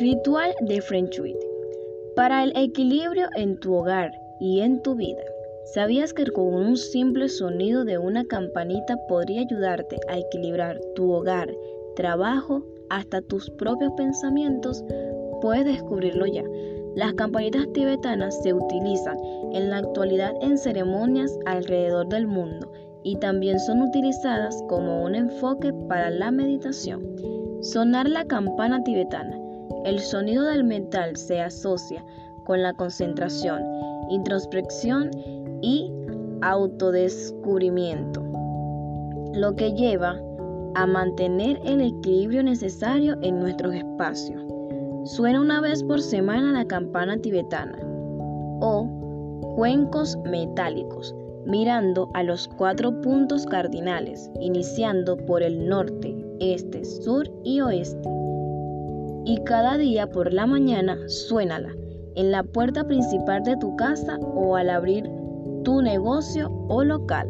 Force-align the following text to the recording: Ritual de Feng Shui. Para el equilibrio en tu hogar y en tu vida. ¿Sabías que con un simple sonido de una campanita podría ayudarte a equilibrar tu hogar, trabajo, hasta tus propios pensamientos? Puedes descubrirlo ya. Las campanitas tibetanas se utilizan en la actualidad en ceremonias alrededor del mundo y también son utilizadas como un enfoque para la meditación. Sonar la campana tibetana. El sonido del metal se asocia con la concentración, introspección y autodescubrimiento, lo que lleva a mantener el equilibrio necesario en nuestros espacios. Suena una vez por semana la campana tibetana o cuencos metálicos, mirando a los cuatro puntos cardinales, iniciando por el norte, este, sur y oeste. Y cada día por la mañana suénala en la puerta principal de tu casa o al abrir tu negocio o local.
Ritual 0.00 0.54
de 0.60 0.80
Feng 0.80 1.08
Shui. 1.10 1.36
Para 2.14 2.44
el 2.44 2.52
equilibrio 2.54 3.26
en 3.34 3.58
tu 3.58 3.74
hogar 3.74 4.12
y 4.38 4.60
en 4.60 4.80
tu 4.80 4.94
vida. 4.94 5.24
¿Sabías 5.74 6.14
que 6.14 6.24
con 6.26 6.54
un 6.54 6.76
simple 6.76 7.28
sonido 7.28 7.84
de 7.84 7.98
una 7.98 8.24
campanita 8.24 8.96
podría 9.08 9.40
ayudarte 9.40 9.98
a 10.08 10.18
equilibrar 10.18 10.78
tu 10.94 11.10
hogar, 11.10 11.52
trabajo, 11.96 12.62
hasta 12.90 13.22
tus 13.22 13.50
propios 13.50 13.90
pensamientos? 13.96 14.84
Puedes 15.40 15.64
descubrirlo 15.64 16.26
ya. 16.26 16.44
Las 16.94 17.14
campanitas 17.14 17.66
tibetanas 17.72 18.40
se 18.40 18.54
utilizan 18.54 19.18
en 19.52 19.68
la 19.68 19.78
actualidad 19.78 20.32
en 20.42 20.58
ceremonias 20.58 21.36
alrededor 21.44 22.08
del 22.08 22.28
mundo 22.28 22.70
y 23.02 23.16
también 23.16 23.58
son 23.58 23.82
utilizadas 23.82 24.62
como 24.68 25.02
un 25.02 25.16
enfoque 25.16 25.72
para 25.88 26.08
la 26.10 26.30
meditación. 26.30 27.16
Sonar 27.62 28.08
la 28.08 28.24
campana 28.26 28.84
tibetana. 28.84 29.47
El 29.84 30.00
sonido 30.00 30.44
del 30.44 30.64
metal 30.64 31.16
se 31.16 31.40
asocia 31.40 32.04
con 32.44 32.62
la 32.62 32.72
concentración, 32.74 33.62
introspección 34.10 35.10
y 35.62 35.92
autodescubrimiento, 36.42 38.22
lo 39.34 39.54
que 39.54 39.72
lleva 39.72 40.20
a 40.74 40.86
mantener 40.86 41.60
el 41.64 41.80
equilibrio 41.80 42.42
necesario 42.42 43.16
en 43.22 43.40
nuestros 43.40 43.74
espacios. 43.74 44.42
Suena 45.04 45.40
una 45.40 45.60
vez 45.60 45.82
por 45.82 46.00
semana 46.00 46.52
la 46.52 46.66
campana 46.66 47.16
tibetana 47.18 47.78
o 48.60 48.86
cuencos 49.56 50.16
metálicos, 50.24 51.14
mirando 51.46 52.10
a 52.14 52.22
los 52.22 52.46
cuatro 52.48 53.00
puntos 53.00 53.46
cardinales, 53.46 54.30
iniciando 54.40 55.16
por 55.16 55.42
el 55.42 55.68
norte, 55.68 56.14
este, 56.40 56.84
sur 56.84 57.30
y 57.42 57.60
oeste. 57.60 58.08
Y 59.28 59.36
cada 59.44 59.76
día 59.76 60.06
por 60.06 60.32
la 60.32 60.46
mañana 60.46 60.96
suénala 61.06 61.68
en 62.14 62.30
la 62.30 62.42
puerta 62.42 62.84
principal 62.84 63.42
de 63.42 63.58
tu 63.58 63.76
casa 63.76 64.16
o 64.16 64.56
al 64.56 64.70
abrir 64.70 65.04
tu 65.64 65.82
negocio 65.82 66.50
o 66.70 66.82
local. 66.82 67.28